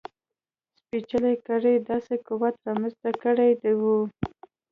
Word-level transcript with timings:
سپېڅلې 0.77 1.33
کړۍ 1.47 1.75
داسې 1.89 2.13
قوت 2.27 2.55
رامنځته 2.67 3.09
کړی 3.23 3.51
و. 3.79 3.81